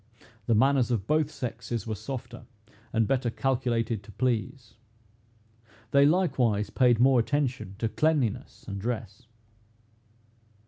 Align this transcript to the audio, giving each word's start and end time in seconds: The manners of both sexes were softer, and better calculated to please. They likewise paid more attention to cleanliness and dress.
The 0.47 0.55
manners 0.55 0.89
of 0.89 1.05
both 1.05 1.29
sexes 1.29 1.85
were 1.85 1.93
softer, 1.93 2.47
and 2.91 3.07
better 3.07 3.29
calculated 3.29 4.01
to 4.01 4.11
please. 4.11 4.73
They 5.91 6.07
likewise 6.07 6.71
paid 6.71 6.99
more 6.99 7.19
attention 7.19 7.75
to 7.77 7.87
cleanliness 7.87 8.65
and 8.67 8.81
dress. 8.81 9.27